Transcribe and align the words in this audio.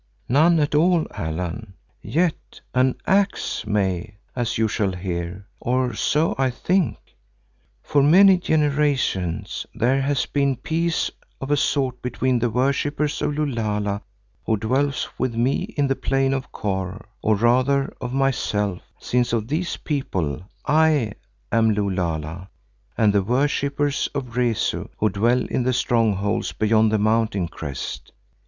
"None 0.27 0.59
at 0.59 0.73
all, 0.73 1.05
Allan, 1.13 1.75
yet 2.01 2.59
an 2.73 2.95
axe 3.05 3.67
may, 3.67 4.15
as 4.35 4.57
you 4.57 4.67
shall 4.67 4.93
hear, 4.93 5.45
or 5.59 5.93
so 5.93 6.33
I 6.39 6.49
think. 6.49 6.97
For 7.83 8.01
many 8.01 8.39
generations 8.39 9.67
there 9.75 10.01
has 10.01 10.25
been 10.25 10.55
peace 10.55 11.11
of 11.39 11.51
a 11.51 11.55
sort 11.55 12.01
between 12.01 12.39
the 12.39 12.49
worshippers 12.49 13.21
of 13.21 13.33
Lulala 13.35 14.01
who 14.43 14.57
dwell 14.57 14.91
with 15.19 15.35
me 15.35 15.65
in 15.77 15.85
the 15.85 15.95
Plain 15.95 16.33
of 16.33 16.51
Kôr, 16.51 17.03
or 17.21 17.35
rather 17.35 17.93
of 18.01 18.11
myself, 18.11 18.81
since 18.99 19.29
to 19.29 19.41
these 19.41 19.77
people 19.77 20.41
I 20.65 21.11
am 21.51 21.75
Lulala, 21.75 22.49
and 22.97 23.13
the 23.13 23.21
worshippers 23.21 24.09
of 24.15 24.35
Rezu, 24.35 24.87
who 24.97 25.09
dwell 25.09 25.45
in 25.45 25.61
the 25.61 25.73
strongholds 25.73 26.53
beyond 26.53 26.91
the 26.91 26.97
mountain 26.97 27.47
crest. 27.47 28.11